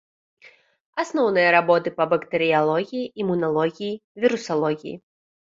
Асноўныя 1.03 1.49
работы 1.57 1.93
па 1.99 2.07
бактэрыялогіі, 2.13 3.03
імуналогіі, 3.25 3.93
вірусалогіі. 4.27 4.95